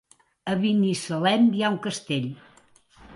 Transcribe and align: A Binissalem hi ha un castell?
A 0.53 0.53
Binissalem 0.61 1.45
hi 1.57 1.61
ha 1.67 1.71
un 1.73 1.77
castell? 1.85 2.27